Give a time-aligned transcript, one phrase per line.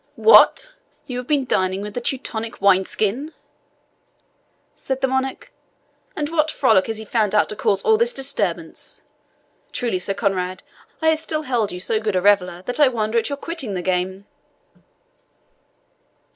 [0.15, 0.71] "What!
[1.05, 3.33] you have been dining with the Teutonic wine skin!"
[4.75, 5.51] said the monarch.
[6.15, 9.03] "And what frolic has he found out to cause all this disturbance?
[9.71, 10.63] Truly, Sir Conrade,
[11.03, 13.75] I have still held you so good a reveller that I wonder at your quitting
[13.75, 14.25] the game."